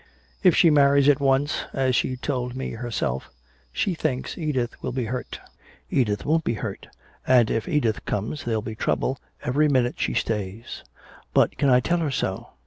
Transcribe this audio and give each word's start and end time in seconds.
If 0.41 0.55
she 0.55 0.71
marries 0.71 1.07
at 1.07 1.19
once, 1.19 1.65
as 1.73 1.95
she 1.95 2.15
told 2.17 2.55
me 2.55 2.71
herself, 2.71 3.29
she 3.71 3.93
thinks 3.93 4.35
Edith 4.35 4.81
will 4.81 4.91
be 4.91 5.05
hurt. 5.05 5.39
Edith 5.91 6.25
won't 6.25 6.43
be 6.43 6.55
hurt 6.55 6.87
and 7.27 7.51
if 7.51 7.67
Deborah 7.67 8.01
comes, 8.01 8.43
there'll 8.45 8.63
be 8.63 8.73
trouble 8.73 9.19
every 9.43 9.67
minute 9.69 9.99
she 9.99 10.15
stays. 10.15 10.83
But 11.35 11.55
can 11.59 11.69
I 11.69 11.81
tell 11.81 11.99
her 11.99 12.09
so? 12.09 12.47